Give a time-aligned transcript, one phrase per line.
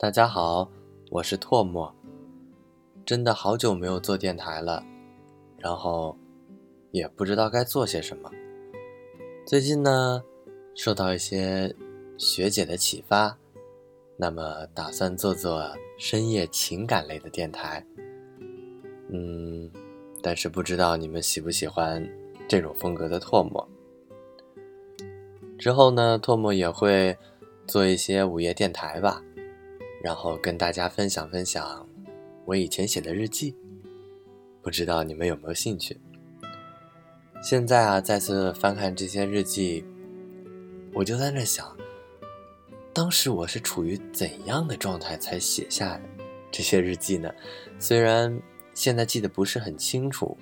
[0.00, 0.66] 大家好，
[1.10, 1.94] 我是唾沫。
[3.04, 4.82] 真的好久没有做电台了，
[5.58, 6.16] 然后
[6.90, 8.30] 也不知道该做些什么。
[9.46, 10.24] 最近呢，
[10.74, 11.76] 受到一些
[12.16, 13.36] 学姐的启发，
[14.16, 15.62] 那么打算做做
[15.98, 17.84] 深夜情感类的电台。
[19.10, 19.70] 嗯，
[20.22, 22.02] 但是不知道你们喜不喜欢
[22.48, 23.68] 这种风格的唾沫。
[25.58, 27.18] 之后呢，唾沫也会
[27.66, 29.22] 做一些午夜电台吧。
[30.02, 31.86] 然后跟大家分享分享
[32.44, 33.54] 我以前写的日记，
[34.62, 36.00] 不知道你们有没有兴趣？
[37.42, 39.84] 现在啊，再次翻看这些日记，
[40.92, 41.76] 我就在那想，
[42.92, 46.00] 当时我是处于怎样的状态才写下
[46.50, 47.32] 这些日记呢？
[47.78, 48.40] 虽然
[48.74, 50.36] 现在记得不是很清楚，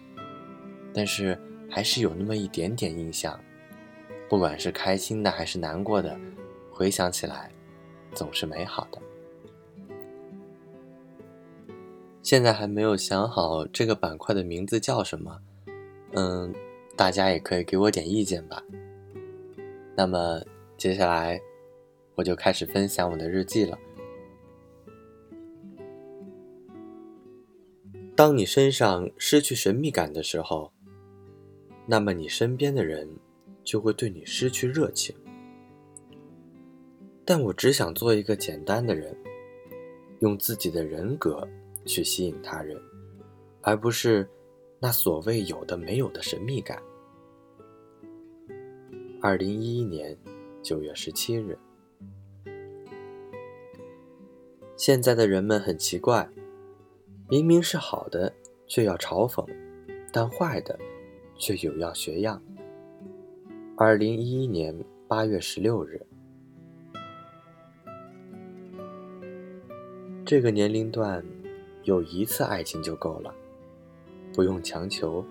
[0.92, 1.38] 但是
[1.70, 3.38] 还是有那么一点点印象，
[4.28, 6.18] 不管是开心的还是难过的，
[6.70, 7.52] 回想起来
[8.12, 9.00] 总是美好的。
[12.28, 15.40] 现在还没有想好这个板块的名字叫什么，
[16.12, 16.54] 嗯，
[16.94, 18.62] 大家也可以给我点意见吧。
[19.96, 20.42] 那么
[20.76, 21.40] 接下来
[22.16, 23.78] 我就开始分享我的日记了。
[28.14, 30.70] 当你身上失去神秘感的时候，
[31.86, 33.08] 那么你身边的人
[33.64, 35.16] 就会对你失去热情。
[37.24, 39.16] 但我只想做一个简单的人，
[40.20, 41.48] 用自己的人格。
[41.88, 42.78] 去吸引他人，
[43.62, 44.28] 而不是
[44.78, 46.80] 那所谓有的没有的神秘感。
[49.22, 50.16] 二零一一年
[50.62, 51.58] 九月十七日，
[54.76, 56.28] 现在的人们很奇怪，
[57.28, 58.34] 明明是好的，
[58.66, 59.44] 却要嘲讽；
[60.12, 60.78] 但坏的，
[61.38, 62.40] 却有样学样。
[63.76, 66.06] 二零一一年八月十六日，
[70.26, 71.24] 这个年龄段。
[71.88, 73.34] 有一次爱情就够了，
[74.34, 75.24] 不用强求，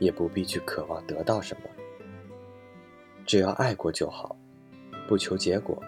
[0.00, 1.70] 也不必去渴望得到什么，
[3.24, 4.36] 只要爱过就好，
[5.06, 5.80] 不求结果。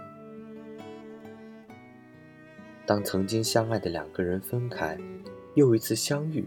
[2.86, 4.96] 当曾经相爱的两个人分开，
[5.56, 6.44] 又一次相遇，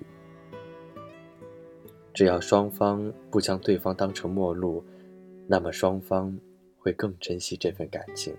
[2.14, 4.82] 只要双方不将对方当成陌路，
[5.46, 6.40] 那么双方
[6.78, 8.34] 会更珍惜这份感情。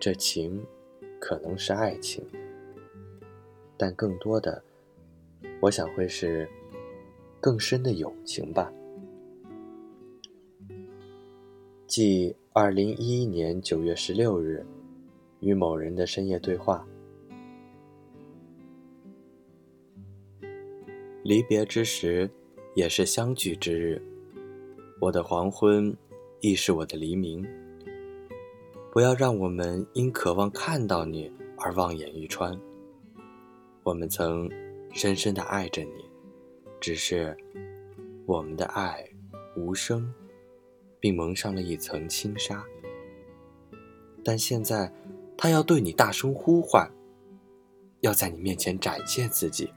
[0.00, 0.60] 这情，
[1.20, 2.26] 可能是爱情。
[3.80, 4.62] 但更多的，
[5.58, 6.46] 我想会是
[7.40, 8.70] 更深的友情吧。
[11.86, 14.66] 记二零一一年九月十六日
[15.40, 16.86] 与某人的深夜对话。
[21.22, 22.28] 离别之时，
[22.74, 24.02] 也是相聚之日。
[25.00, 25.96] 我的黄昏，
[26.40, 27.48] 亦是我的黎明。
[28.92, 32.60] 不要让我们因渴望看到你而望眼欲穿。
[33.82, 34.48] 我们曾
[34.92, 36.10] 深深的爱着你，
[36.80, 37.36] 只是
[38.26, 39.02] 我们的爱
[39.56, 40.12] 无声，
[41.00, 42.62] 并蒙上了一层轻纱。
[44.22, 44.92] 但现在，
[45.36, 46.90] 他要对你大声呼唤，
[48.00, 49.72] 要在你面前展现自己，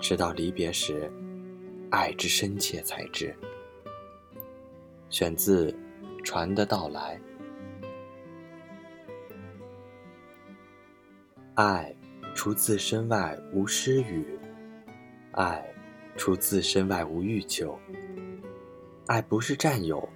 [0.00, 1.12] 直到离别时，
[1.90, 3.36] 爱之深切才知。
[5.10, 5.70] 选自
[6.24, 7.20] 《船的到来》，
[11.54, 11.94] 爱。
[12.38, 14.24] 除自身外无施予，
[15.32, 15.60] 爱；
[16.16, 17.76] 除自身外无欲求。
[19.08, 20.08] 爱不是占有，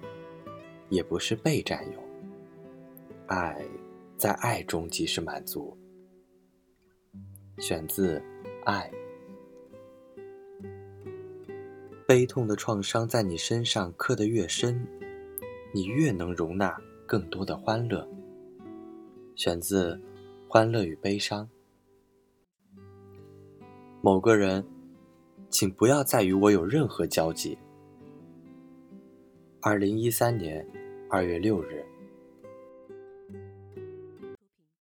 [0.87, 1.99] 也不是被占有。
[3.27, 3.61] 爱，
[4.15, 5.77] 在爱中即是满足。
[7.57, 8.19] 选自
[8.63, 8.89] 《爱》。
[12.07, 14.87] 悲痛的创伤在你身上刻得越深，
[15.73, 18.09] 你越能容纳更多的欢乐。
[19.35, 19.95] 选自
[20.47, 21.45] 《欢乐与悲伤》。
[24.05, 24.65] 某个人，
[25.49, 27.57] 请不要再与我有任何交集。
[29.61, 30.67] 二零一三年
[31.09, 31.85] 二月六日。